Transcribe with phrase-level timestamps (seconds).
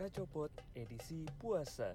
[0.00, 1.92] Kacopot edisi puasa.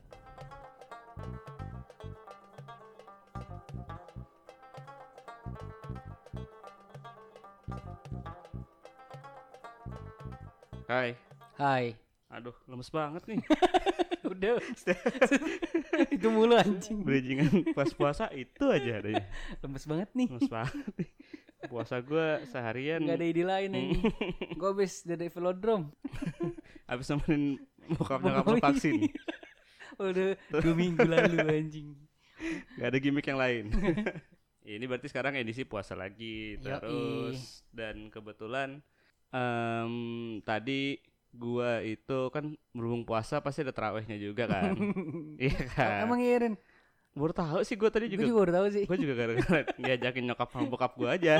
[10.86, 11.18] Hai.
[11.58, 11.98] Hai.
[12.30, 13.42] Aduh, lemes banget nih.
[14.30, 14.62] Udah.
[16.14, 17.02] itu mulu anjing.
[17.02, 19.26] Bridgingan pas puasa itu aja adanya.
[19.66, 20.30] Lemes banget nih.
[20.30, 21.10] Lemes banget nih.
[21.66, 24.14] Puasa gua seharian Gak ada ide lain anjing.
[24.62, 25.90] Gue habis dari velodrome.
[26.86, 27.58] habis nemenin
[27.88, 28.64] bokap nyokap Oh, lu iya.
[28.64, 28.94] vaksin.
[30.02, 31.88] Udah dua minggu lalu anjing.
[32.76, 33.66] Gak ada gimmick yang lain.
[34.66, 36.64] Ini berarti sekarang edisi puasa lagi Yoi.
[36.64, 38.82] terus dan kebetulan
[39.30, 39.94] em,
[40.42, 40.98] tadi
[41.32, 44.74] gua itu kan berhubung puasa pasti ada terawihnya juga kan.
[45.38, 46.04] iya kan.
[46.04, 46.56] Emang iya Ren?
[47.14, 48.84] baru tahu sih gua tadi Gue juga juga baru tahu sih.
[48.84, 51.36] gue juga gara-gara diajakin nyokap sama bokap gue aja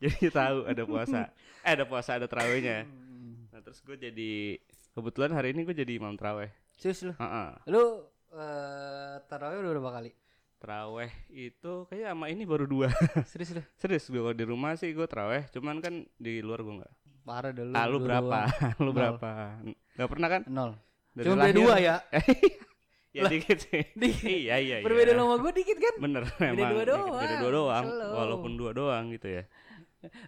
[0.00, 1.20] jadi tahu ada puasa
[1.60, 2.88] eh ada puasa ada terawihnya
[3.52, 4.56] nah terus gue jadi
[4.98, 7.12] kebetulan hari ini gue jadi imam terawih Serius lu?
[7.12, 7.48] Heeh.
[7.66, 7.82] Lu
[8.30, 10.10] eh tarawih udah berapa kali?
[10.58, 12.90] terawih itu kayak sama ini baru dua
[13.30, 13.62] Serius lu?
[13.72, 17.52] serius gue kalau di rumah sih gue terawih cuman kan di luar gue nggak Parah
[17.52, 17.72] dah lu.
[17.72, 18.38] ah lu berapa
[18.84, 19.30] lu berapa
[19.94, 20.70] nggak pernah kan Nol.
[21.10, 21.54] Dari Cuma lahir.
[21.54, 21.96] dua ya.
[23.16, 24.26] ya dikit sih Dikit.
[24.26, 25.94] iya iya iya Berbeda sama gue dikit kan?
[25.96, 27.06] bener Beda memang dua doang.
[27.16, 29.42] beda dua doang walaupun dua doang gitu ya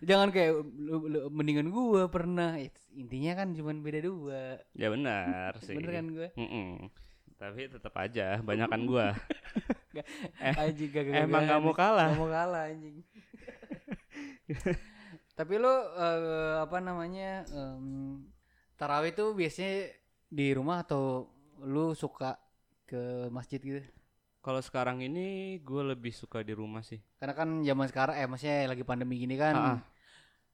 [0.03, 2.59] Jangan kayak lu, lu, mendingan gue pernah.
[2.59, 4.59] It's- Intinya kan cuma beda dua.
[4.75, 6.29] ya benar sih Bener kan gue?
[6.35, 6.91] Mm-mm.
[7.41, 9.07] Tapi tetap aja banyakan gua.
[10.39, 12.15] Eh, anjing gak, gak, emang nggak mau kalah.
[12.15, 13.03] Gak mau kalah anjing.
[15.39, 15.67] Tapi lu
[15.99, 18.23] eh, apa namanya em,
[18.79, 19.91] tarawih itu biasanya
[20.31, 21.27] di rumah atau
[21.67, 22.39] lu suka
[22.87, 23.83] ke masjid gitu?
[24.41, 25.27] Kalau sekarang ini
[25.61, 26.97] gue lebih suka di rumah sih.
[27.21, 29.55] Karena kan zaman sekarang eh maksudnya lagi pandemi gini kan.
[29.55, 29.79] Ah.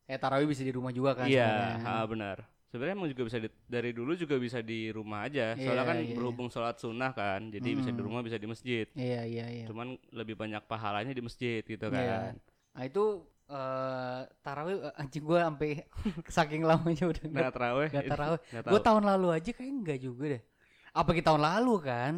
[0.07, 2.43] Eh tarawih bisa di rumah juga kan Iya, ha, benar.
[2.67, 5.55] Sebenarnya emang juga bisa di- dari dulu juga bisa di rumah aja.
[5.55, 6.15] Soalnya Iya, kan iya.
[6.19, 8.87] berhubung sholat sunnah kan, jadi bisa di rumah bisa di masjid.
[8.95, 9.67] Iya iya iya.
[9.71, 11.95] Cuman lebih banyak pahalanya di masjid gitu Iya.
[11.95, 12.35] kan.
[12.75, 13.05] Nah itu
[13.47, 15.87] eh tarawih eh, anjing gua sampai
[16.37, 17.89] saking lamanya udah Nah, terawih.
[17.95, 18.41] Gak tarawih.
[18.43, 18.87] nggak Gue tahu.
[18.91, 20.43] tahun lalu aja kayak enggak juga deh.
[20.91, 22.13] Apa kita tahun lalu kan?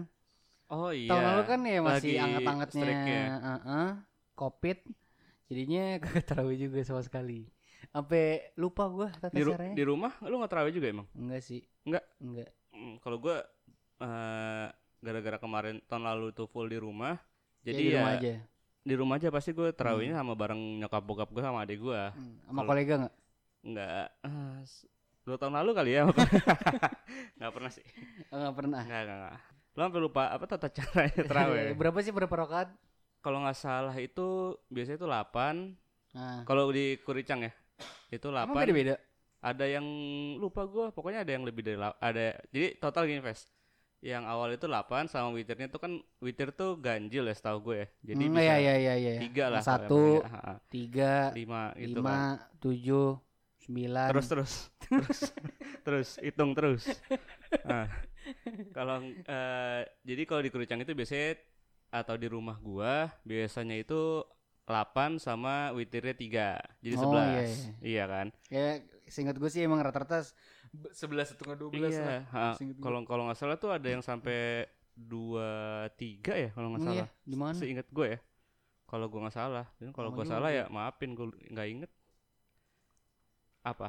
[0.68, 1.08] Oh iya.
[1.08, 3.22] Tahun lalu kan ya masih anget-angetnya strike-nya.
[3.38, 3.88] uh-uh,
[4.34, 4.78] Covid.
[5.46, 7.48] Jadinya kagak tarawih juga sama sekali.
[7.88, 9.72] Sampai lupa gua tata Di, ru- caranya.
[9.72, 11.06] di rumah lu nggak terawih juga emang?
[11.12, 11.64] Enggak sih.
[11.82, 12.04] Enggak.
[12.18, 12.50] Enggak.
[12.68, 13.36] Hmm, kalau gue
[13.98, 14.66] eh
[14.98, 17.16] gara-gara kemarin tahun lalu tuh full di rumah,
[17.62, 18.34] Jadi jadi di ya rumah aja.
[18.78, 22.02] di rumah aja pasti gue terawihnya sama bareng nyokap bokap gue sama adik gue.
[22.12, 23.14] Hmm, Sama Kalau- kolega enggak?
[23.58, 23.88] Enggak,
[24.22, 24.86] eh, s-
[25.24, 26.02] dua tahun lalu kali ya.
[27.38, 27.84] Nggak pernah sih.
[28.28, 28.80] Enggak pernah.
[28.82, 29.36] Nggak, nggak,
[29.78, 31.70] Lo sampai lupa apa tata caranya terawih?
[31.78, 32.74] berapa sih berapa rakaat?
[33.22, 35.54] Kalau nggak salah itu biasanya itu 8
[36.18, 37.52] Nah, Kalau di Kuricang ya
[38.10, 38.94] itu 8 emang beda-beda?
[39.38, 39.86] Ada yang
[40.42, 42.34] lupa gue, pokoknya ada yang lebih dari ada.
[42.50, 43.46] Jadi total gini Ves.
[44.02, 47.86] Yang awal itu 8 sama witirnya tuh kan witir tuh ganjil ya setahu gue ya.
[48.02, 49.12] Jadi Hmm, bisa iya iya iya iya.
[49.22, 49.62] tiga lah.
[49.62, 50.26] Satu,
[50.74, 52.18] tiga, lima gitu kan.
[52.18, 52.18] lima,
[52.58, 53.14] tujuh,
[53.62, 54.08] sembilan.
[54.10, 54.52] Terus terus
[54.90, 55.20] terus
[55.86, 56.82] terus hitung terus.
[57.64, 57.88] Nah,
[58.76, 61.38] kalau eh, jadi kalau di Kurucang itu biasanya
[61.88, 64.22] atau di rumah gua biasanya itu
[64.68, 66.84] 8 sama witirnya 3.
[66.84, 67.08] Jadi 11.
[67.08, 67.44] Oh, iya,
[67.80, 68.04] iya.
[68.04, 68.26] kan?
[68.52, 70.20] Ya, seingat gue sih emang rata-rata
[70.92, 72.04] sebelas setengah dua belas lah.
[72.04, 72.20] Iya.
[72.28, 72.84] ha, seingat gua.
[72.84, 76.96] Kalau kalau nggak salah tuh ada yang sampai 2 3 ya kalau nggak salah.
[77.00, 77.06] iya?
[77.24, 77.56] Di mana?
[77.56, 78.18] Seingat gue ya.
[78.84, 79.66] Kalau gua nggak salah.
[79.80, 80.28] Dan kalau juga.
[80.28, 81.90] salah ya maafin gua nggak inget.
[83.64, 83.88] Apa?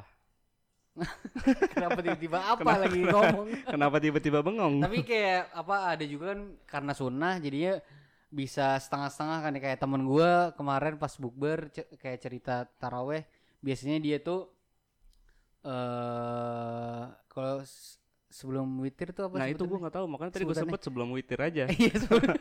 [1.72, 3.46] Kenapa tiba-tiba apa Kenapa- lagi ngomong?
[3.72, 4.74] Kenapa tiba-tiba bengong?
[4.82, 7.78] Tapi kayak apa ada juga kan karena sunnah jadinya
[8.30, 11.66] bisa setengah-setengah kan kayak temen gua kemarin pas bukber
[11.98, 13.26] kayak cerita taraweh
[13.58, 14.46] biasanya dia tuh
[15.60, 17.98] eh kalau s-
[18.30, 21.38] sebelum witir tuh apa Nah itu gue nggak tahu makanya tadi gue sebut sebelum witir
[21.38, 21.64] aja.
[21.74, 22.38] Iya, sebelum-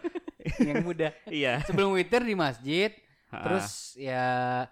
[0.64, 1.12] yang mudah.
[1.28, 1.54] iya.
[1.66, 2.90] Sebelum witir di masjid,
[3.30, 4.66] terus ya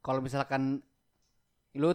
[0.00, 0.82] kalau misalkan
[1.72, 1.94] lu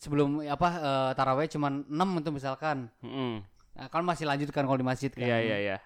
[0.00, 2.88] sebelum apa eh, taraweh cuman 6 itu misalkan.
[3.04, 3.44] Mm-mm.
[3.76, 5.22] Nah, kan masih lanjut kan kalau di masjid kan.
[5.22, 5.76] Iya iya iya.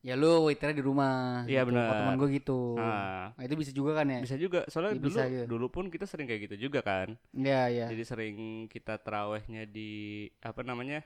[0.00, 1.44] Ya lu witirnya di rumah.
[1.44, 1.76] Iya, gitu.
[1.76, 1.92] benar.
[1.92, 2.60] Temen gue gitu.
[2.80, 3.36] Ah.
[3.36, 4.20] Nah, itu bisa juga kan ya?
[4.24, 5.42] Bisa juga soalnya Iya, dulu bisa aja.
[5.44, 7.20] dulu pun kita sering kayak gitu juga kan.
[7.36, 7.86] Iya, iya.
[7.92, 8.36] Jadi sering
[8.72, 11.04] kita terawehnya di apa namanya?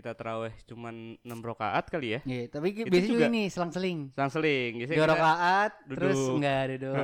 [0.00, 2.20] Kita teraweh cuman 6 rakaat kali ya.
[2.24, 3.98] Iya, tapi Itu biasanya juga ini selang-seling.
[4.10, 4.70] Selang-seling.
[4.80, 6.34] Biasanya Dua kita rakaat, terus duduk.
[6.34, 6.94] enggak duduk.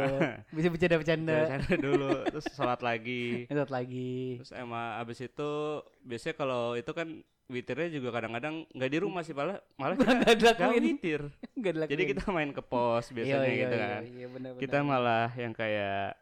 [0.50, 1.36] Bisa bercanda-bercanda.
[1.36, 3.24] bercanda dulu terus sholat lagi.
[3.52, 4.16] Lihat lagi.
[4.40, 5.50] Terus emang abis itu
[6.00, 7.08] biasanya kalau itu kan
[7.46, 10.82] witirnya juga kadang-kadang nggak di rumah sih malah malah kita Enggak nggak dilakuin.
[10.82, 11.22] witir.
[11.92, 14.02] Jadi kita main ke pos biasanya Iya, gitu iya, kan.
[14.02, 14.62] Iya, benar-benar.
[14.64, 16.16] kita malah yang kayak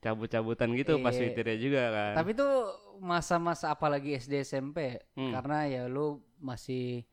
[0.00, 1.22] cabut-cabutan gitu pas Iya.
[1.26, 2.12] witirnya juga kan.
[2.16, 2.52] Tapi tuh
[2.98, 5.30] masa-masa apalagi SD SMP Hmm.
[5.30, 6.06] karena ya lu
[6.38, 7.04] masih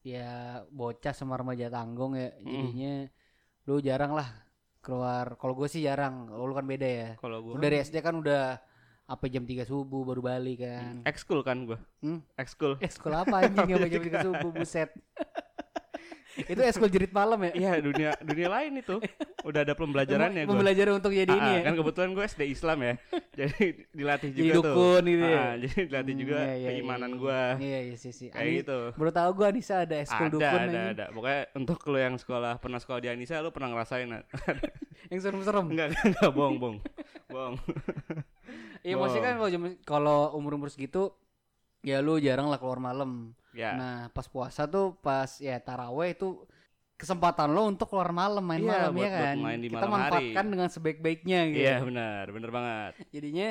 [0.00, 0.28] ya
[0.68, 2.46] bocah sama remaja tanggung ya Hmm.
[2.46, 2.94] jadinya
[3.64, 4.28] lu jarang lah
[4.78, 8.14] keluar kalau gue sih jarang kalau lu kan beda ya Kalau gue dari SD kan
[8.14, 8.60] udah
[9.04, 11.76] apa jam 3 subuh baru balik kan ekskul kan gue.
[12.00, 12.20] Hmm?
[12.36, 12.76] Ekskul.
[12.80, 14.90] sekolah apa anjing yang jam 3 subuh buset
[16.36, 18.98] itu eskul jerit malam ya Iya dunia dunia lain itu.
[19.42, 20.56] Udah ada pembelajarannya gue.
[20.56, 22.94] Belajar untuk jadi ini ya kan kebetulan gue SD Islam ya.
[23.38, 24.64] jadi dilatih juga jadi tuh.
[24.66, 27.18] dukun gitu ya Ah, jadi dilatih Hmm, juga iya, iya, keimanan iya.
[27.18, 27.40] gue.
[27.62, 28.78] iya iya sih sih Kayak Ani- gitu.
[28.94, 30.84] baru tahu gue Anissa ada eskul Ada, dukun ada, anjing.
[30.92, 31.04] ada.
[31.10, 34.08] Pokoknya untuk lo yang sekolah pernah sekolah di Anissa, lo pernah ngerasain?
[35.04, 36.78] Yang serem-serem enggak, enggak, enggak, bohong, bohong,
[37.28, 37.54] bohong.
[38.80, 39.48] Iya maksudnya kan kalau
[39.84, 41.12] kalau umur-umur segitu
[41.80, 43.32] ya lu jarang lah keluar malam.
[43.54, 46.42] Ya, Nah, pas puasa tuh pas ya taraweh itu
[46.94, 49.36] kesempatan lo untuk keluar malam main Iya, malam buat- ya buat kan.
[49.40, 50.02] main di Kita malam hari.
[50.04, 51.60] manfaatkan dengan sebaik-baiknya gitu.
[51.60, 52.92] iya benar, benar banget.
[53.14, 53.48] Jadinya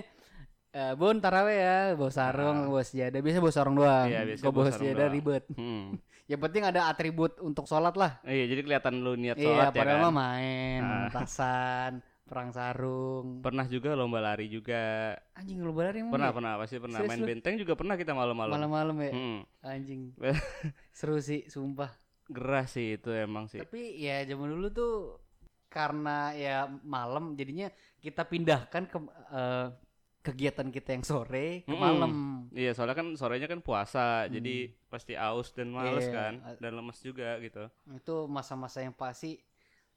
[0.72, 2.68] eh Bun taraweh ya, bawa sarung, Ah.
[2.68, 3.20] bawa sejadah.
[3.20, 4.08] Biasa bawa sarung doang.
[4.08, 5.14] Iya, biasa Kalau bawa bawa sejadah doang.
[5.14, 5.44] ribet.
[5.52, 5.86] Hmm.
[6.32, 8.12] Yang penting ada atribut untuk sholat lah.
[8.24, 10.04] Iya, jadi kelihatan lu niat Iya, sholat ya padahal kan.
[10.04, 11.08] mah main, Ah.
[11.14, 11.92] tasan,
[12.34, 13.46] perang sarung.
[13.46, 15.14] Pernah juga lomba lari juga.
[15.38, 16.36] Anjing lu lari emang Pernah, ya?
[16.36, 16.98] pernah, pasti pernah.
[16.98, 17.28] Serius Main lu?
[17.30, 18.54] benteng juga pernah kita malam-malam.
[18.58, 19.12] Malam-malam ya.
[19.14, 19.40] Hmm.
[19.62, 20.02] Anjing.
[20.98, 21.94] Seru sih, sumpah.
[22.26, 23.62] Gerah sih itu emang sih.
[23.62, 24.94] Tapi ya zaman dulu tuh
[25.70, 27.70] karena ya malam jadinya
[28.02, 28.98] kita pindahkan ke
[29.30, 29.68] eh,
[30.24, 32.46] kegiatan kita yang sore ke malam.
[32.50, 36.10] Iya, soalnya kan sorenya kan puasa, jadi pasti aus dan males Hmm.
[36.10, 36.16] Iya.
[36.16, 36.34] kan,
[36.64, 37.68] dan lemes juga gitu.
[37.92, 39.44] Itu masa-masa yang pasti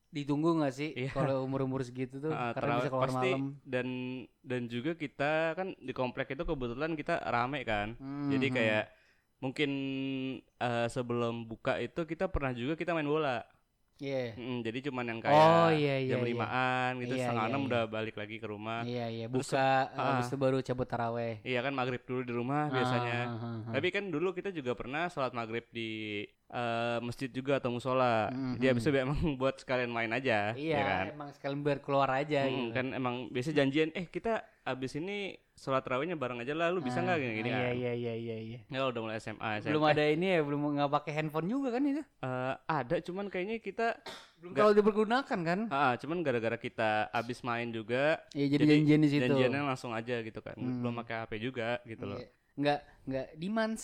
[0.09, 1.11] ditunggu nggak sih Iya.
[1.13, 3.43] kalau umur-umur segitu tuh Ah, karena bisa keluar pasti malam.
[3.67, 3.87] dan
[4.41, 7.95] dan juga kita kan di komplek itu kebetulan kita rame kan.
[7.99, 8.57] Hmm, Jadi hmm.
[8.57, 8.85] kayak
[9.37, 9.71] mungkin
[10.41, 13.45] eh, sebelum buka itu kita pernah juga kita main bola.
[13.97, 14.37] Iya.
[14.37, 16.11] Mm, jadi cuman yang kayak Oh iya iya.
[16.13, 16.29] jam iya.
[16.29, 17.69] limaan gitu Iya, setengah iya, enam iya.
[17.73, 18.81] udah balik lagi ke rumah.
[18.85, 20.05] Iya iya Terus buka ah.
[20.13, 21.41] habis itu baru cabut taraweh.
[21.41, 23.21] Iya kan maghrib dulu di rumah biasanya.
[23.25, 23.73] Ah, ah, ah, ah.
[23.73, 28.31] Tapi kan dulu kita juga pernah sholat maghrib di eh, masjid juga atau musola.
[28.31, 28.55] Mhm.
[28.57, 31.05] Jadi habis itu emang buat sekalian main aja, Iya, ya kan?
[31.11, 32.73] emang sekalian biar keluar aja Mm, gitu.
[32.73, 34.33] kan emang biasa janjian, eh kita
[34.63, 35.17] abis ini
[35.53, 37.75] sholat tarawihnya bareng aja lah, lu bisa nggak Ah, gini-gini Iya kan?
[37.75, 38.59] iya iya iya iya.
[38.63, 41.69] Ya kalau udah mulai SMA, SMP, Belum ada ini ya, belum nggak pakai handphone juga
[41.71, 42.03] kan itu?
[42.03, 43.87] eh, ada, cuman kayaknya kita,
[44.37, 45.61] Belum terlalu dipergunakan kan?
[45.69, 49.23] ah, cuman gara-gara kita abis main juga, Iya jadi, Jadi, janjian di situ.
[49.25, 50.79] janjiannya langsung aja gitu kan, Hmm.
[50.79, 52.21] belum pakai HP juga gitu loh.
[52.21, 52.29] Iya.
[52.57, 53.83] Nggak nggak demands.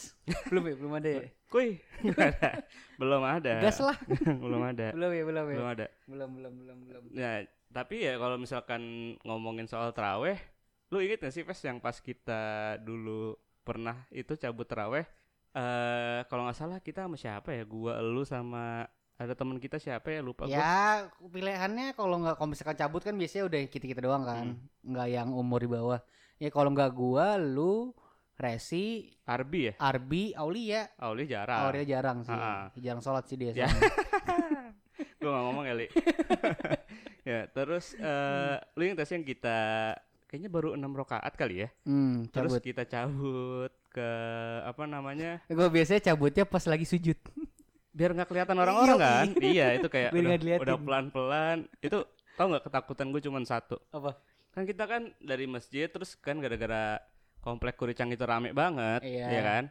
[0.51, 1.25] belum ya, belum ada ya.
[1.53, 1.77] Kuy,
[2.17, 2.65] ada.
[2.97, 3.97] belum ada, Gas lah.
[4.43, 5.53] belum ada, belum ya, belum ya.
[5.53, 5.87] belum ada.
[6.09, 7.03] Belum belum belum belum.
[7.13, 8.81] Ya, tapi ya kalau misalkan
[9.21, 10.41] ngomongin soal teraweh,
[10.89, 12.41] lu inget gak sih Pes yang pas kita
[12.81, 15.05] dulu pernah itu cabut teraweh?
[15.53, 17.69] Eh kalau nggak salah kita sama siapa ya?
[17.69, 18.89] Gua, lu sama
[19.21, 20.25] ada teman kita siapa ya?
[20.25, 20.57] Lupa gua.
[20.57, 24.89] Ya pilihannya kalau nggak kalau misalkan cabut kan biasanya udah kita kita doang kan, Hmm.
[24.89, 26.01] nggak yang umur di bawah.
[26.41, 27.93] Ya kalau nggak gua, lu,
[28.43, 29.75] Resi, Arbi ya?
[29.79, 30.91] Arbi, Aulia.
[30.99, 31.71] Auli jarang.
[31.71, 32.75] Aulia jarang sih, ah.
[32.75, 33.55] jarang sholat sih dia.
[33.55, 33.69] Ya.
[35.23, 35.87] gua nggak ngomong ya, Li.
[37.31, 39.59] ya, terus eh lu inget gak sih yang kita
[40.27, 41.69] kayaknya baru enam rakaat kali ya?
[41.87, 42.67] Hmm, Terus cabut.
[42.67, 44.11] kita cabut ke
[44.67, 45.39] apa namanya?
[45.47, 47.15] Gue biasanya cabutnya pas lagi sujud.
[47.93, 52.01] biar nggak kelihatan orang-orang kan iya itu kayak Biar udah, udah pelan-pelan itu
[52.41, 54.17] tau nggak ketakutan gue cuma satu Apa?
[54.57, 56.97] kan kita kan dari masjid terus kan gara-gara
[57.43, 59.27] komplek kuricang itu rame banget Iya.
[59.29, 59.65] ya kan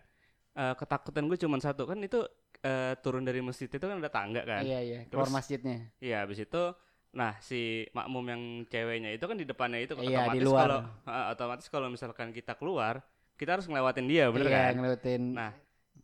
[0.51, 2.27] Eh, ketakutan gue cuma satu kan itu
[2.59, 5.77] eh, turun dari masjid itu kan ada tangga kan Iya iya, keluar Terus- masjidnya.
[5.97, 6.63] iya habis itu
[7.11, 10.59] nah si makmum yang ceweknya itu kan di depannya itu Iya, di otomatis luar.
[10.61, 12.99] kalau eh, otomatis kalau misalkan kita keluar
[13.39, 15.21] kita harus ngelewatin dia bener iya, kan ngelewatin.
[15.31, 15.51] Nah,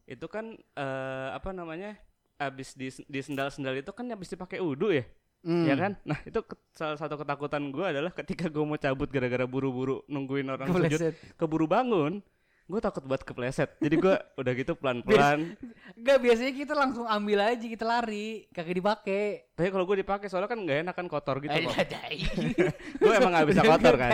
[0.08, 2.00] itu kan eh apa namanya?
[2.40, 5.04] Abis di di sendal-sendal itu kan habis dipakai udu ya,
[5.48, 5.64] Hmm.
[5.64, 5.92] ya kan?
[6.04, 6.40] Nah, itu
[6.72, 11.16] salah satu ketakutan gue adalah ketika gue mau cabut gara-gara buru-buru nungguin orang sujud, Kepleset.
[11.34, 12.20] keburu bangun,
[12.68, 13.80] gue takut buat kepleset.
[13.80, 14.12] Jadi gue
[14.44, 15.56] udah gitu pelan-pelan.
[15.96, 19.24] Enggak, biasanya kita langsung ambil aja, kita lari, kagak dipakai.
[19.56, 21.74] Tapi kalau gue dipakai soalnya kan nggak enak kan kotor gitu kok.
[23.02, 24.12] gue emang nggak bisa kotor kan.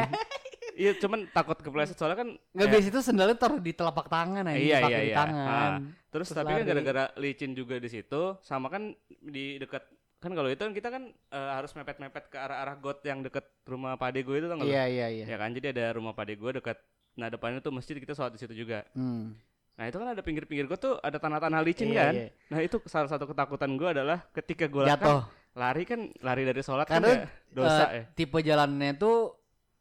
[0.74, 2.30] Iya, cuman takut kepleset soalnya kan.
[2.50, 5.16] Enggak kayak- biasa itu sendalnya taruh di telapak tangan aja, Iya, iya, di iya.
[5.18, 5.72] tangan.
[6.10, 9.82] Terus, Terus tapi kan gara-gara licin juga di situ, sama kan di dekat
[10.24, 13.94] kan kalau itu kan kita kan eh, harus mepet-mepet ke arah-arah got yang deket rumah
[13.94, 14.64] pade gue itu lu?
[14.64, 15.26] Iya, iya, iya.
[15.28, 16.80] Ya kan, jadi ada rumah pade gue dekat.
[17.14, 18.88] Nah depannya tuh masjid kita sholat di situ juga.
[18.96, 19.36] Hmm.
[19.74, 22.14] Nah itu kan ada pinggir-pinggir got tuh ada tanah-tanah licin Iya, kan.
[22.16, 22.28] iya.
[22.48, 25.26] Nah itu salah satu ketakutan gue adalah ketika gue Jatuh.
[25.54, 27.18] lari kan lari dari sholat Karena, kan
[27.50, 28.04] dosa Eh, ya.
[28.14, 29.34] Tipe jalannya tuh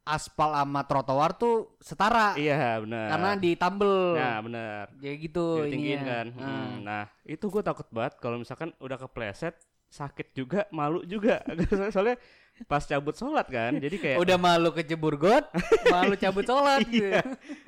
[0.03, 2.35] aspal sama trotoar tuh setara.
[2.35, 3.07] Iya benar.
[3.07, 3.95] Karena ditambel.
[4.13, 4.85] Nah benar.
[4.99, 6.27] Jadi gitu ditinggiin kan.
[6.35, 6.43] Ah.
[6.43, 9.55] Hmm, Nah itu gue takut banget kalau misalkan udah kepleset
[9.93, 12.17] sakit juga malu juga soalnya, soalnya
[12.63, 15.49] pas cabut sholat kan jadi kayak Udah malu kejebur got,
[15.93, 17.05] malu cabut sholat gitu.
[17.07, 17.21] Iya,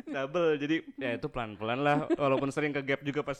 [0.05, 3.37] double jadi ya itu pelan pelan lah walaupun sering ke gap juga pas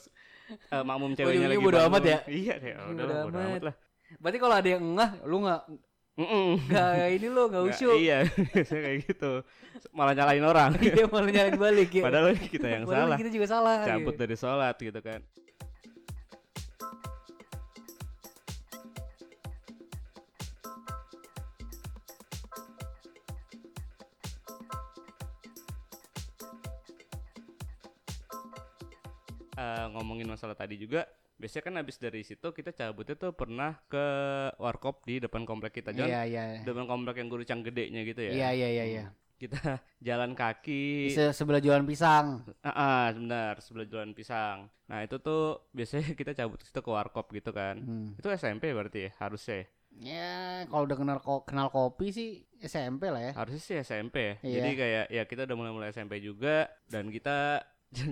[0.50, 2.18] eh, makmum ceweknya lagi bodo amat ya?
[2.26, 3.50] iya deh udah Bodo bodo amat.
[3.52, 3.76] amat lah
[4.16, 5.62] Berarti kalau ada yang ngeh, lu nggak
[6.16, 6.48] Mm-mm.
[6.64, 7.96] nggak ini lo nggak Nggak, usyuk.
[8.00, 8.18] iya
[8.54, 9.32] biasanya kayak gitu
[9.92, 12.04] malah nyalain orang Dia malah nyalain balik ya.
[12.06, 13.78] padahal kita yang Padahal salah kita juga salah.
[13.84, 14.22] cabut gitu.
[14.24, 15.20] dari sholat gitu kan
[29.56, 34.06] Eh, ngomongin masalah tadi juga biasanya kan habis dari situ kita cabutnya tuh pernah ke
[34.56, 36.44] warkop di depan komplek kita jangan Iya iya.
[36.62, 39.06] depan komplek yang gurucang gedenya gitu ya Iya iya iya iya.
[39.36, 39.60] kita
[40.08, 42.40] jalan kaki Se- sebelah jualan pisang.
[42.60, 44.72] Ah, ah, benar sebelah jualan pisang.
[44.88, 47.76] Nah itu tuh biasanya kita cabut ke situ ke warkop gitu kan.
[47.78, 48.08] Hmm.
[48.16, 49.56] Itu SMP berarti ya harusnya.
[49.60, 49.66] ya?
[49.96, 50.32] Ya
[50.68, 53.32] kalau udah kenal ko- kenal kopi sih SMP lah ya.
[53.36, 54.34] Harusnya sih SMP ya.
[54.40, 54.56] Iya.
[54.56, 57.60] Jadi kayak ya kita udah mulai-mulai SMP juga dan kita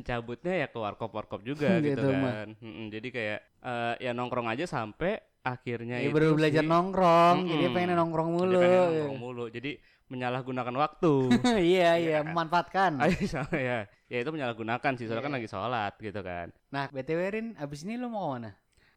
[0.01, 2.47] cabutnya ya ke warkop-warkop juga gitu, Gitu, kan.
[2.57, 7.35] Mm-mm, jadi kayak eh, ya nongkrong aja sampai akhirnya Ya itu baru belajar sih- nongkrong,
[7.43, 7.75] jadi Mm-mm.
[7.75, 8.59] pengen nongkrong Jadi mulu.
[8.59, 9.45] pengen nongkrong mulu.
[9.47, 9.71] Jadi
[10.07, 11.13] menyalahgunakan waktu.
[11.57, 12.17] Iya iya, Iya.
[12.23, 13.01] memanfaatkan.
[13.01, 13.87] Ayo sama ya.
[14.07, 15.37] Ya itu menyalahgunakan sih, soalnya kan Iya.
[15.41, 16.47] lagi sholat gitu kan.
[16.69, 18.51] Nah, BTW Rin, abis ini lu mau ke mana?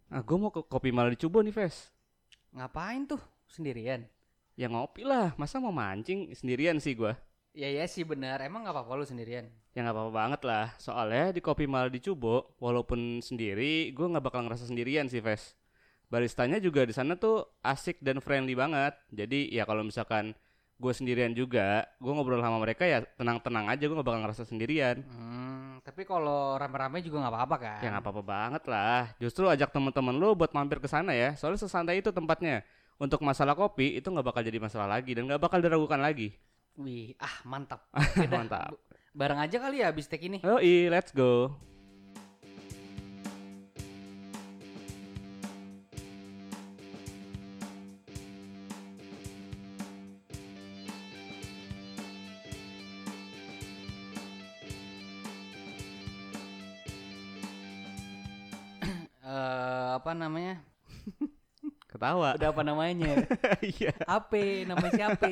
[0.06, 1.90] Nah, gue mau ke Kopi Malah di Cubo nih, Ves.
[2.52, 3.18] Ngapain tuh?
[3.48, 4.06] Sendirian?
[4.54, 7.12] Ya ngopi lah, masa mau mancing sendirian sih gua.
[7.56, 9.48] Ya ya sih benar, emang nggak apa-apa lu sendirian.
[9.72, 14.24] Ya nggak apa-apa banget lah, soalnya di Kopi Malah di Cubo, walaupun sendiri, gua nggak
[14.28, 15.56] bakal ngerasa sendirian sih, Ves.
[16.12, 18.92] Baristanya juga di sana tuh asik dan friendly banget.
[19.08, 20.36] Jadi ya kalau misalkan
[20.76, 25.02] gue sendirian juga, gue ngobrol sama mereka ya tenang-tenang aja, gue nggak bakal ngerasa sendirian.
[25.02, 27.80] Hmm, tapi kalau rame-rame juga nggak apa-apa kan?
[27.82, 29.02] Ya nggak apa-apa banget lah.
[29.18, 31.32] Justru ajak teman-teman lu buat mampir ke sana ya.
[31.34, 32.62] Soalnya sesantai itu tempatnya.
[33.00, 36.36] Untuk masalah kopi itu nggak bakal jadi masalah lagi dan nggak bakal diragukan lagi.
[36.76, 37.88] Wih, ah mantap.
[38.32, 38.76] Mantap.
[39.16, 40.44] Bareng aja kali ya abis take ini.
[40.44, 41.56] Yoi, let's go.
[59.26, 60.60] Eh, apa namanya?
[61.96, 62.28] Ketawa.
[62.32, 63.12] Udah apa namanya?
[63.72, 63.96] Iya.
[64.04, 65.26] Ape, namanya siapa?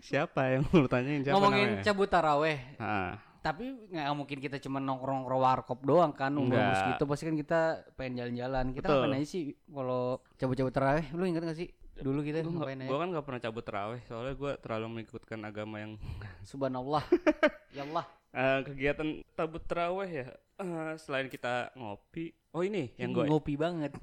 [0.00, 1.82] Siapa yang lu tanyain siapa Ngomongin namanya?
[1.82, 2.58] cabut taraweh.
[2.76, 7.60] Ah, Tapi nggak mungkin kita cuma nongkrong warkop doang kan umur segitu pasti kan kita
[7.94, 8.64] pengen jalan-jalan.
[8.70, 8.96] Kita Betul.
[9.00, 10.02] ngapain aja sih kalau
[10.36, 11.04] cabut-cabut taraweh?
[11.10, 11.72] Lu ingat gak sih?
[11.96, 12.90] Dulu kita gua, ngapain nggak- aja?
[12.90, 15.92] gua kan gak pernah cabut terawih soalnya gua terlalu mengikutkan agama yang
[16.48, 17.04] Subhanallah.
[17.76, 18.04] ya Allah.
[18.30, 20.26] Eh, kegiatan cabut terawih ya.
[20.56, 23.96] eh, selain kita ngopi, oh ini yang gue ngopi banget.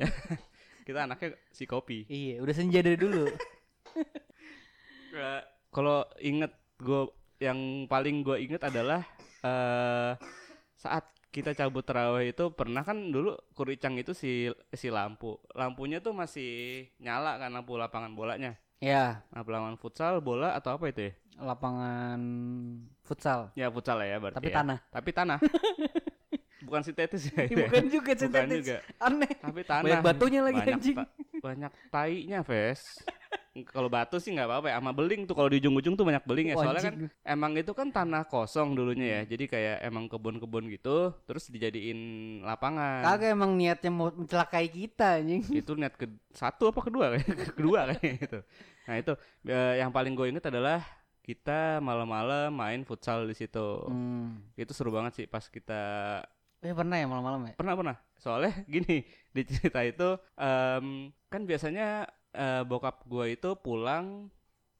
[0.87, 2.07] Kita anaknya si kopi.
[2.07, 3.27] iya, udah senja dari dulu.
[5.75, 7.11] Kalau inget gue
[7.43, 9.03] yang paling gue inget adalah
[9.43, 10.15] eh
[10.77, 16.13] saat kita cabut terawih itu pernah kan dulu kuricang itu si si lampu lampunya tuh
[16.15, 21.13] masih nyala kan lampu lapangan bolanya ya, lampu lapangan futsal bola atau apa itu ya
[21.37, 22.21] lapangan
[23.05, 23.53] futsal.
[23.53, 24.55] ya futsal ya berarti Tapi ya.
[24.57, 24.77] tanah.
[24.89, 25.37] tapi tanah
[26.67, 27.65] bukan sintetis ya itu ya.
[27.65, 28.57] Bukan juga Bukan sintetis.
[28.59, 29.31] juga Aneh.
[29.33, 30.97] tapi tanah Banyak batunya lagi banyak anjing.
[30.97, 32.83] ta- banyak tainya Ves
[33.67, 36.47] kalau batu sih nggak apa-apa ya sama beling tuh kalau di ujung-ujung tuh banyak beling
[36.47, 36.95] ya soalnya kan
[37.25, 41.97] emang itu kan tanah kosong dulunya ya jadi kayak emang kebun-kebun gitu terus dijadiin
[42.39, 45.41] lapangan Kagak emang niatnya mau mencelakai kita anjing.
[45.51, 47.25] itu niat ke satu apa kedua kayak
[47.57, 48.39] kedua kayak gitu
[48.83, 50.85] nah itu eh, yang paling gue inget adalah
[51.19, 54.37] kita malam-malam main futsal di situ Hmm.
[54.53, 55.81] itu seru banget sih pas kita
[56.59, 57.53] Eh pernah ya malam-malam ya?
[57.53, 60.85] pernah pernah soalnya gini di cerita itu em,
[61.29, 64.33] kan biasanya eh, bokap gua itu pulang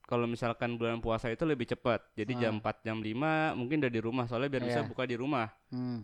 [0.04, 2.40] kalau misalkan bulan puasa itu lebih cepat jadi Ah.
[2.42, 4.90] jam 4 jam 5 mungkin udah di rumah soalnya biar bisa Iya.
[4.90, 6.02] buka di rumah Hmm.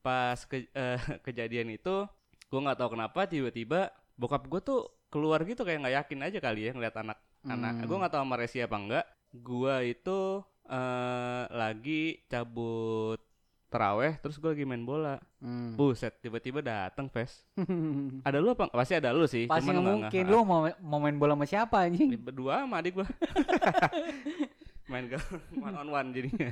[0.00, 0.96] pas ke- eh,
[1.26, 2.06] kejadian itu
[2.48, 6.60] gua nggak tahu kenapa tiba-tiba bokap gua tuh keluar gitu kayak nggak yakin aja kali
[6.66, 7.86] ya ngeliat anak anak Hmm.
[7.86, 13.22] gua nggak tahu sama Resi apa enggak gua itu eh, lagi cabut
[13.66, 15.78] teraweh terus gua lagi main bola Hmm.
[15.78, 17.44] Buset, tiba-tiba datang, Ves.
[18.26, 18.66] Ada lu apa?
[18.68, 19.46] Pasti ada lu sih.
[19.46, 20.24] Pasti cuman mungkin.
[20.26, 22.18] Lu mau mau main bola sama siapa anjing?
[22.18, 23.06] berdua sama adik gua.
[24.90, 25.18] Main ke
[25.52, 26.50] one on one jadinya.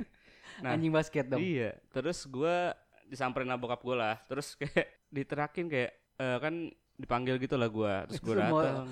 [0.59, 1.39] Nah, Anjing basket dong.
[1.39, 2.71] Iya, terus gua
[3.05, 4.15] disamperin sama bokap gua lah.
[4.27, 6.53] Terus kayak diterakin kayak eh, kan
[6.95, 8.03] dipanggil gitu lah gua.
[8.07, 8.87] Terus gua Semua- datang.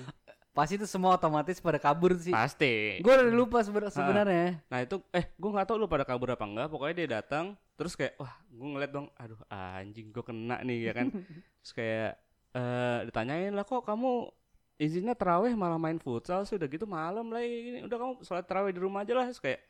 [0.54, 2.30] Pasti itu semua otomatis pada kabur sih.
[2.30, 3.02] Pasti.
[3.02, 4.62] Gue udah lupa seben- sebenarnya.
[4.70, 6.70] Nah itu eh gua nggak tahu lu pada kabur apa enggak.
[6.70, 10.92] Pokoknya dia datang terus kayak wah gua ngeliat dong, aduh anjing gua kena nih ya
[10.94, 11.10] kan.
[11.58, 12.10] terus kayak
[12.54, 14.30] eh ditanyain lah kok kamu
[14.78, 18.70] izinnya teraweh malah main futsal sih udah gitu malam lah ini udah kamu sholat teraweh
[18.70, 19.60] di rumah aja lah Terus kayak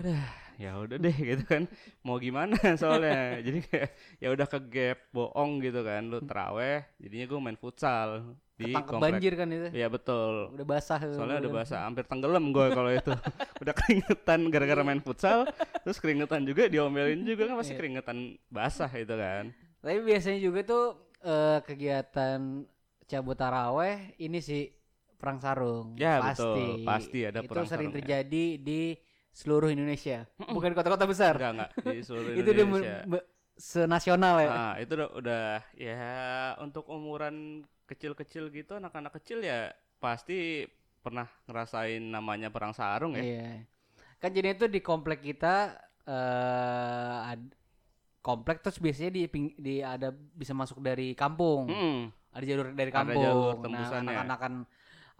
[0.00, 0.16] ada
[0.56, 1.64] ya udah deh gitu kan
[2.00, 3.88] mau gimana soalnya jadi kayak
[4.18, 8.08] ya udah ke gap bohong gitu kan lu teraweh jadinya gue main futsal
[8.54, 9.68] di Ketangkep komplek banjir kan itu.
[9.72, 11.00] ya betul Udah basah.
[11.08, 11.58] soalnya udah kan.
[11.64, 13.12] basah hampir tenggelam gue kalau itu
[13.56, 15.48] udah keringetan gara-gara main futsal
[15.80, 17.78] terus keringetan juga diomelin juga kan pasti Iya.
[17.78, 19.44] keringetan basah itu kan
[19.80, 20.84] Tapi biasanya juga tuh
[21.20, 22.68] eh, kegiatan
[23.06, 24.68] cabut taraweh ini sih
[25.16, 25.96] perang sarung.
[25.96, 26.44] Ya, pasti.
[26.44, 26.84] betul.
[26.84, 27.96] Pasti ada Itu perang sering sarungnya.
[27.98, 28.82] terjadi di
[29.30, 31.38] seluruh Indonesia, bukan kota-kota besar.
[31.38, 34.48] enggak enggak di seluruh itu udah Indonesia me- me- senasional ya.
[34.48, 35.44] Nah, itu udah, udah
[35.76, 36.08] ya
[36.58, 39.68] untuk umuran kecil-kecil gitu anak-anak kecil ya
[39.98, 40.64] pasti
[41.00, 43.22] pernah ngerasain namanya perang sarung ya.
[43.22, 43.64] Iya.
[44.16, 47.54] Kan jadi itu di komplek kita eh ad-
[48.20, 51.68] komplek terus biasanya di ping- di ada bisa masuk dari kampung.
[51.68, 52.00] Mm.
[52.30, 53.22] Ada jalur dari Ada kampung.
[53.24, 54.06] jalur nah, tembusannya.
[54.06, 54.52] anak-anakan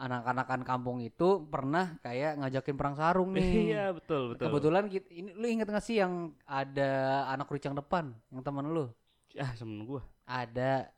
[0.00, 3.76] anak-anakan kampung itu pernah kayak ngajakin perang sarung nih.
[3.76, 4.48] Iya, betul, betul.
[4.48, 6.90] Kebetulan kita, ini lu inget gak sih yang ada
[7.28, 8.88] anak rucang depan yang teman lu?
[9.36, 10.00] Ah, temen gua.
[10.24, 10.88] Ada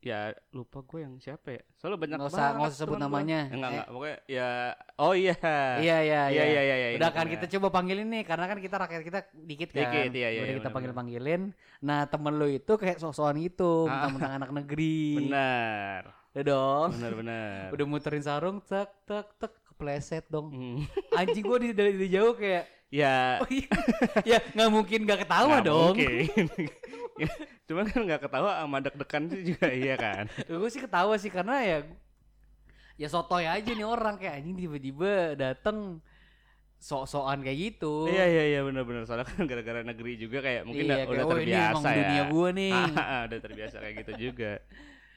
[0.00, 1.62] Ya lupa gue yang siapa ya.
[1.76, 3.04] Soalnya banyak nggak usah banget nggak usah sebut gua.
[3.04, 3.40] namanya.
[3.44, 3.86] Ya, enggak, Eh, enggak.
[3.92, 4.48] Pokoknya ya
[4.96, 5.34] oh iya.
[5.36, 7.34] Iya iya Iya, iya, iya, iya, Udah ingat, kan ingat.
[7.36, 9.80] kita coba panggilin nih karena kan kita rakyat kita dikit kan.
[9.84, 11.42] Dikit, iya, iya, Udah iya, kita benar, panggil panggilin.
[11.84, 14.08] Nah temen lu itu kayak sok-sokan gitu, Ah.
[14.08, 15.20] mentang-mentang anak negeri.
[15.20, 16.02] Benar.
[16.30, 16.88] Udah dong.
[16.94, 17.66] Benar, benar.
[17.74, 20.48] Udah muterin sarung, tak tak tak kepleset dong.
[20.50, 20.78] Hmm.
[21.18, 23.70] Anjing gua di dari, dari jauh kayak Ya, oh iya.
[24.26, 25.94] ya nggak mungkin nggak ketawa nggak dong.
[25.94, 26.46] mungkin.
[27.70, 30.26] Cuman kan nggak ketawa sama deg-degan sih juga iya kan.
[30.42, 31.78] gue sih ketawa sih karena ya
[32.98, 36.02] ya sotoy aja nih orang kayak anjing tiba-tiba dateng
[36.82, 38.10] sok-sokan kayak gitu.
[38.10, 41.22] Iya iya iya benar-benar soalnya kan gara-gara negeri juga kayak mungkin Iya, udah, kayak, udah
[41.22, 41.94] "Oh, ini terbiasa emang ya.
[42.02, 42.72] dunia gua nih.
[42.74, 44.52] Ah, udah terbiasa kayak gitu juga.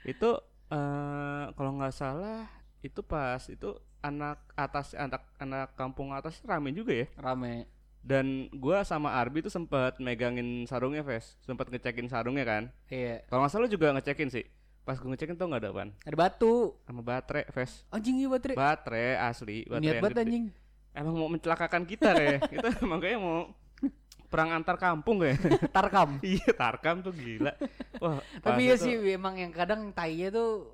[0.05, 0.29] Itu
[0.69, 2.47] eh kalau nggak salah
[2.83, 7.07] itu pas itu anak atas anak anak kampung atas rame juga ya.
[7.15, 7.71] Rame.
[8.03, 11.39] Dan gua sama Arbi tuh sempat megangin sarungnya, Ves.
[11.47, 12.63] Sempat ngecekin sarungnya kan.
[12.91, 13.23] Iya.
[13.31, 14.43] Kalau nggak salah juga ngecekin sih.
[14.83, 15.89] Pas gue ngecekin tuh nggak ada apaan?
[16.03, 16.75] Ada batu.
[16.83, 17.87] Sama baterai, Ves.
[17.87, 18.55] Anjing iya baterai.
[18.59, 20.45] Baterai asli, baterai Niat yang banget anjing.
[20.91, 22.39] Emang mau mencelakakan kita kayak.
[22.51, 23.55] kita emang kayak mau
[24.33, 25.37] perang antar kampung kayak.
[25.75, 26.17] Tarkam.
[26.25, 27.53] iya, Tarkam tuh gila.
[28.01, 30.73] Wah, Tapi ya sih emang yang kadang tainya tuh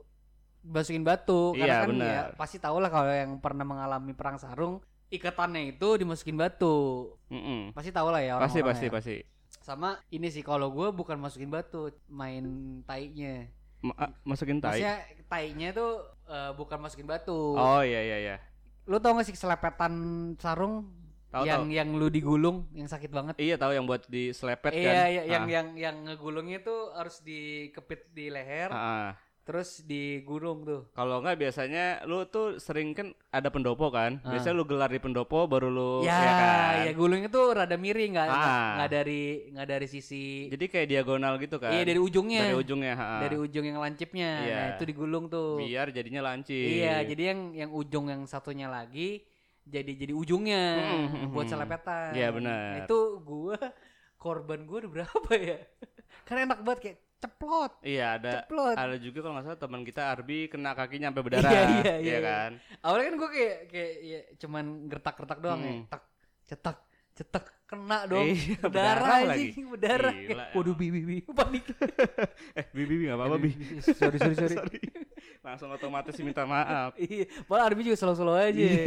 [0.62, 2.08] masukin batu karena Iya, kan benar.
[2.08, 7.72] ya pasti tau lah kalau yang pernah mengalami perang sarung ikatannya itu dimasukin batu Mm-mm.
[7.72, 8.92] pasti tau lah ya Pasti orang-orang pasti ya.
[8.92, 9.16] pasti.
[9.60, 12.44] sama ini sih kalau gue bukan masukin batu main
[12.84, 13.48] tainya
[13.80, 14.78] Ma- ah, masukin tai.
[14.78, 14.96] maksudnya
[15.26, 15.92] tainya tuh
[16.26, 18.36] eh, bukan masukin batu Oh iya iya iya.
[18.84, 19.94] lu tau gak sih selepetan
[20.36, 20.92] sarung
[21.30, 21.70] Tahu yang tahu.
[21.72, 24.82] yang lu digulung yang sakit banget Iya tahu yang buat diselepet kan.
[24.82, 29.10] iya iya yang Ah, yang yang ngegulungnya tuh harus dikepit di leher ah, ah.
[29.40, 34.18] terus digulung tuh Kalau enggak biasanya lu tuh sering kan ada pendopo kan.
[34.20, 34.30] Ah.
[34.32, 36.74] Biasanya lu gelar di pendopo baru lu ya, ya kan.
[36.84, 38.90] ya gulungnya tuh rada miring nggak nggak Ah.
[38.92, 41.70] dari nggak dari sisi Jadi kayak diagonal gitu kan.
[41.72, 43.08] iya dari ujungnya Dari ujungnya, ha.
[43.22, 44.56] dari ujung yang lancipnya Iya.
[44.56, 46.58] nah itu digulung tuh Biar jadinya lancip.
[46.58, 49.22] iya jadi yang yang ujung yang satunya lagi
[49.70, 51.54] jadi jadi ujungnya Hmm, hmm, buat hmm.
[51.54, 52.84] selepetan Iya, benar.
[52.84, 53.58] Itu gua
[54.16, 55.58] korban gua udah berapa ya
[56.26, 60.02] karena enak banget kayak ceplot Iya ada ceplot ada juga kalau nggak salah teman kita
[60.08, 61.52] Arbi kena kakinya sampai berdarah.
[61.52, 62.20] Iya, iya, iya, iya.
[62.20, 62.52] kan.
[62.82, 65.84] awalnya kan gua kayak kayak ya, cuman gertak-gertak doang ya Hmm.
[65.88, 66.02] tak
[66.46, 66.78] cetak
[67.14, 71.66] cetak kena dong Iya, berdarah lagi berdarah Gila, Kayak, waduh bi bi bi panik
[72.58, 73.52] Eh, Bi Bi Bi nggak apa-apa Bi.
[73.86, 74.80] sorry sorry sorry.
[75.40, 76.96] Langsung otomatis minta maaf.
[76.98, 78.84] iya malah Arbi juga slow-slow aja Iya.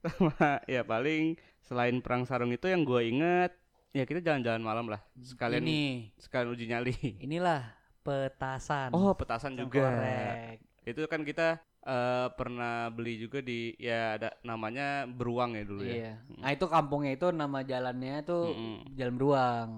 [0.00, 3.52] Sama ya paling selain perang sarung itu yang gue inget
[3.90, 5.80] ya kita jalan-jalan malam lah sekalian ini
[6.16, 6.94] sekalian uji nyali.
[7.26, 9.92] inilah petasan Oh petasan juga.
[9.92, 10.58] korek.
[10.86, 15.94] Itu kan kita eh, pernah beli juga di ya ada namanya beruang ya dulu ya.
[15.94, 16.12] Iya.
[16.40, 18.96] Nah itu kampungnya itu nama jalannya tuh Mm-mm.
[18.96, 19.68] Jalan Beruang.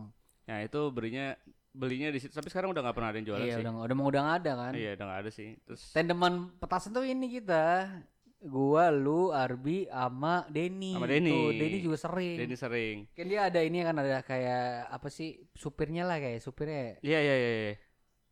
[0.47, 1.35] Nah itu belinya
[1.73, 3.62] belinya di situ tapi sekarang udah nggak pernah ada yang jualan iya sih.
[3.65, 4.73] udah udah udah nggak ada kan.
[4.77, 5.49] Iya udah nggak ada sih.
[5.67, 7.65] Terus Tandeman petasan tuh ini kita.
[8.43, 10.99] Gua, lu, Arbi, ama Denny.
[10.99, 11.31] Sama Denny.
[11.31, 12.37] Tuh, Denny juga sering.
[12.43, 12.97] Denny sering.
[13.15, 16.99] Kan dia ada ini kan ada kayak apa sih supirnya lah kayak supirnya.
[17.07, 17.51] Iya iya iya.
[17.55, 17.75] iya.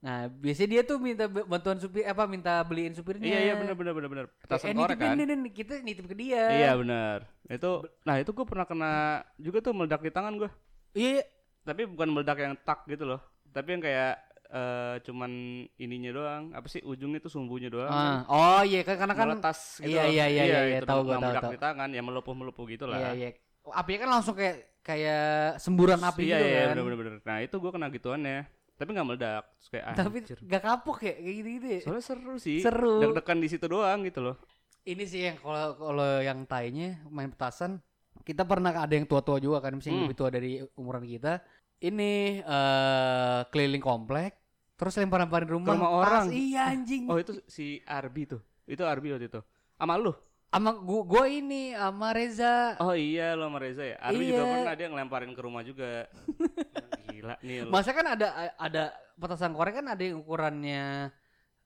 [0.00, 3.28] Nah biasanya dia tuh minta bantuan supir apa minta beliin supirnya.
[3.28, 4.26] Iya iya benar benar benar benar.
[4.40, 5.12] Petasan eh, korek kan.
[5.14, 5.42] deh, Nen.
[5.52, 6.44] kita nitip ke dia.
[6.56, 7.28] Iya benar.
[7.46, 10.50] Itu nah itu gue pernah kena juga tuh meledak di tangan gue.
[10.96, 11.22] Iya.
[11.60, 13.20] Tapi bukan meledak yang tak gitu loh.
[13.52, 15.30] Tapi yang kayak eh, cuman
[15.76, 16.42] ininya doang.
[16.52, 17.88] Apa sih ujungnya tuh sumbunya doang.
[17.88, 19.88] Ah, oh iya kan karena kan meletas gitu.
[19.88, 21.52] iya, iya, iya, iya, itu tahu nggak gua, tahu, tahu.
[21.54, 22.98] di tangan ya melepuh-melepuh gitu lah.
[22.98, 23.28] Iya iya.
[23.70, 26.74] Apinya kan langsung kayak kayak semburan api iya, gitu iya, kan.
[26.74, 27.12] bener, bener, bener.
[27.22, 28.42] Nah itu gue kena gituan ya.
[28.74, 30.38] tapi nggak meledak Terus kayak Tapi anjir.
[30.40, 31.80] gak kapok ya kayak gitu-gitu ya.
[31.84, 32.96] soalnya seru sih Seru.
[33.04, 34.40] deg-degan di situ doang gitu loh
[34.80, 37.84] Ini sih yang kalau kalau yang tainya main petasan
[38.24, 40.04] kita pernah ada yang tua-tua juga kan misalnya Hmm.
[40.08, 41.44] lebih tua dari umuran kita.
[41.76, 44.39] Ini eh keliling komplek
[44.80, 45.76] terus lempar-lemparin rumah.
[45.76, 46.24] rumah Tas, orang.
[46.32, 47.04] Iya anjing.
[47.04, 49.40] oh itu si Arbi tuh itu Arbi waktu itu
[49.76, 50.16] sama lu
[50.48, 52.74] Sama gua, gua ini sama Reza.
[52.78, 54.52] oh iya lo sama Reza ya Arbi juga Iya.
[54.56, 56.08] pernah dia ngelemparin ke rumah juga
[57.06, 58.82] gila nih lo Masa kan ada ada
[59.14, 61.12] petasan korek kan ada yang ukurannya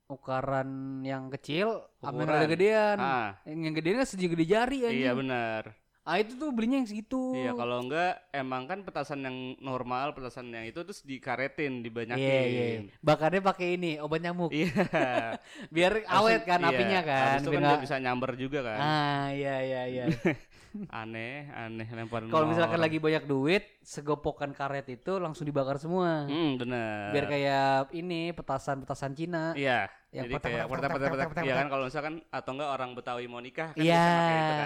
[0.05, 0.69] ukuran
[1.01, 2.37] yang kecil sama yang Ukuran.
[2.37, 2.97] ada gedean.
[2.99, 5.01] ah Yang, yang gedean kan segede gede jari anjing.
[5.01, 5.63] iya benar
[6.05, 7.33] Ah itu tuh belinya yang segitu.
[7.33, 12.21] Iya kalau enggak emang kan petasan yang normal petasan yang itu terus dikaretin dibanyakin.
[12.21, 12.65] Iya iya.
[12.77, 12.81] iya.
[13.01, 14.53] Bakarnya pakai ini obat nyamuk.
[14.53, 14.69] Iya.
[15.75, 17.25] Biar awet kan Iya, apinya kan.
[17.41, 18.79] Habis itu kan bisa nyamber juga kan.
[18.85, 20.05] Ah iya iya iya.
[20.91, 22.29] Aneh, aneh lemparin.
[22.35, 26.27] Kalau misalkan lagi banyak duit, segopokan karet itu langsung dibakar semua.
[26.27, 27.15] Hmm, bener.
[27.15, 29.55] Biar kayak ini petasan-petasan Cina.
[29.55, 29.87] Iya.
[30.15, 31.29] Yang Jadi kayak petak, petak petak, petak petak, petak.
[31.35, 34.07] petak, Iya kan kalau misalkan atau enggak orang Betawi mau nikah kan Iya.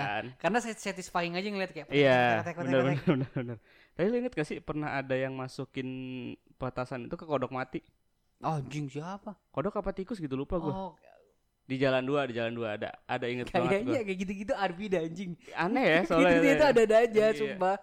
[0.05, 0.25] kan.
[0.37, 3.57] Karena set- satisfying aja ngeliat kayak Iya, benar benar benar.
[3.97, 5.89] Tapi lu inget gak sih pernah ada yang masukin
[6.55, 7.81] petasan itu ke kodok mati?
[8.45, 9.35] Oh, anjing siapa?
[9.51, 10.71] Kodok apa tikus gitu lupa gua.
[10.71, 10.93] Oh,
[11.65, 15.01] Di jalan dua, di jalan dua ada ada inget banget kayaknya kayak gitu-gitu Arbi dah
[15.05, 15.33] anjing.
[15.53, 16.39] Aneh ya soalnya.
[16.39, 17.37] Gitu itu ada-ada aja, Iya.
[17.37, 17.77] sumpah.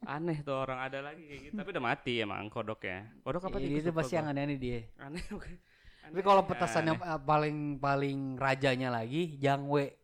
[0.00, 1.54] Aneh tuh orang ada lagi kayak gitu.
[1.60, 3.06] Tapi udah mati emang kodoknya.
[3.20, 3.82] Kodok apa tikus?
[3.84, 4.80] itu pasti yang aneh-aneh dia.
[4.98, 5.20] aneh.
[5.34, 5.54] bukan?
[6.00, 7.12] Tapi kalau petasan yang aneh.
[7.12, 9.94] eh, paling paling rajanya lagi, jangwe.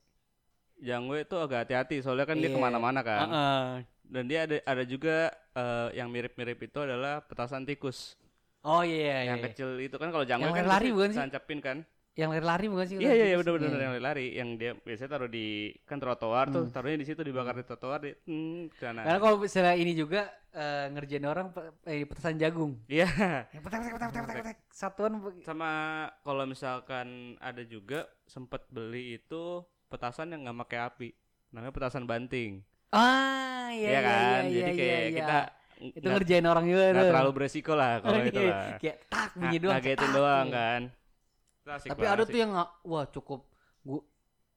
[0.76, 2.54] Jangwe itu agak hati-hati soalnya kan dia Iya.
[2.54, 3.26] ke mana-mana kan.
[3.26, 3.60] Heeh.
[4.06, 8.14] Dan dia ada ada juga eh, yang mirip-mirip itu adalah petasan tikus.
[8.60, 9.34] Oh iya iya.
[9.34, 9.46] yang iya.
[9.50, 11.18] kecil itu kan kalau jangwe Yang kan lari bukan sih?
[11.18, 11.78] tancapin kan.
[12.16, 12.96] Yang lari-lari bukan sih?
[12.96, 13.44] Iya iya iya Tikus?
[13.44, 13.84] benar-benar Iya.
[13.86, 15.46] yang lari yang dia biasanya taruh di
[15.84, 16.72] kan trotoar tuh, Hmm.
[16.72, 19.04] taruhnya di situ dibakar di trotoar di hmm, sana.
[19.04, 21.52] Karena kalau misalnya ini juga eh, ngerjain orang
[21.84, 22.80] eh, petasan jagung.
[22.88, 23.04] Iya.
[23.52, 25.12] Yang petek petek petek petek petek satuan
[25.44, 25.70] Sama
[26.22, 31.08] kalau misalkan ada juga sempet beli itu petasan yang nggak pakai api.
[31.52, 32.64] Namanya petasan banting.
[32.90, 34.40] Ah iya Iya iya kan?
[34.40, 35.12] iya Jadi iya, kayak iya.
[35.12, 35.38] kita
[35.76, 38.78] itu ngerjain orang juga nggak terlalu beresiko lah kalau itu Iya, lah.
[38.80, 39.74] Kayak tak bunyi Nga- doang.
[39.76, 40.56] Ngagetin doang iya.
[40.56, 40.82] kan.
[41.66, 43.40] Itu asik Tapi ada tuh yang nggak wah cukup
[43.82, 44.00] gua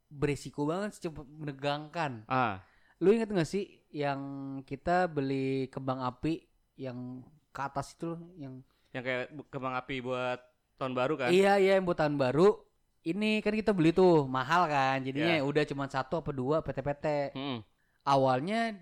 [0.10, 2.22] beresiko banget sih, cukup menegangkan.
[2.30, 2.62] ah
[3.02, 4.22] Lu inget gak sih yang
[4.62, 6.46] kita beli kembang api
[6.78, 8.62] yang ke atas itu loh yang
[8.94, 10.38] yang kayak kembang api buat
[10.78, 11.30] tahun baru kan?
[11.34, 12.62] Iya iya yang buat tahun baru.
[13.02, 15.02] Ini kan kita beli tuh mahal kan.
[15.02, 15.48] Jadinya Iya.
[15.48, 17.34] udah cuma satu apa dua PT-PT.
[17.34, 17.60] Hmm.
[18.06, 18.78] Awalnya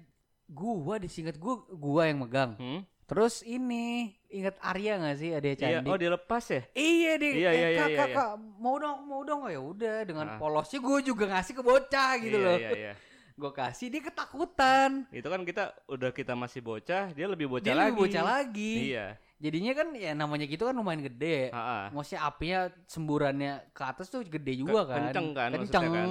[0.50, 2.52] gua disingkat gua gua yang megang.
[2.60, 2.82] Hmm.
[3.08, 5.88] Terus ini ingat Arya gak sih ada Iya, candi?
[5.88, 6.62] oh dilepas ya?
[6.76, 7.34] Iya deh.
[7.40, 8.26] Iya, iya, iya, kak, iya, kak, iya.
[8.60, 9.48] mau dong, mau dong.
[9.48, 10.36] Ya udah dengan Ah.
[10.36, 12.58] polosnya gue juga ngasih ke bocah gitu iya, loh.
[12.60, 12.94] Iya, iya.
[13.38, 15.06] Gue kasih dia ketakutan.
[15.14, 17.94] Itu kan kita udah kita masih bocah, dia lebih bocah dia lagi.
[17.94, 18.74] lebih bocah lagi.
[18.92, 19.08] Iya.
[19.38, 21.54] Jadinya kan ya namanya gitu kan lumayan gede.
[21.54, 21.94] Ha-ha.
[21.94, 25.00] Maksudnya apinya semburannya ke atas tuh gede juga Ke- kan.
[25.14, 25.86] Kenceng kan Kenceng.
[25.94, 26.10] kan.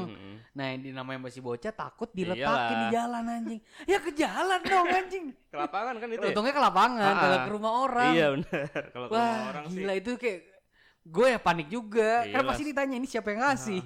[0.54, 2.46] Nah yang di namanya masih bocah takut diletakin di
[2.86, 2.90] Iyalah.
[2.94, 3.60] jalan anjing.
[3.84, 5.24] Ya ke jalan dong anjing.
[5.50, 6.22] Ke lapangan kan itu.
[6.22, 6.28] ya?
[6.30, 7.42] Untungnya ke lapangan, ah.
[7.42, 8.12] ke rumah orang.
[8.14, 8.82] Iya benar.
[8.94, 9.74] Kalau ke rumah Wah orang sih.
[9.82, 10.40] gila itu kayak
[11.06, 12.10] gue ya panik juga.
[12.22, 12.50] Karena Iyalah.
[12.50, 13.80] pasti ditanya ini siapa yang ngasih.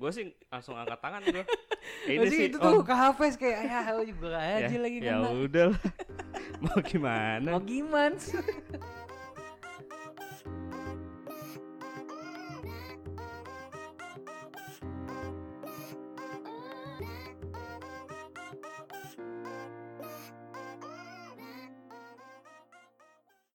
[0.00, 1.44] Gue sih langsung angkat tangan gue.
[2.08, 5.68] Ini sih itu oh, tuh ke Hafes kayak ya juga ya, aja lagi ya udah.
[6.64, 7.48] Mau gimana?
[7.52, 8.40] Mau gimana sih?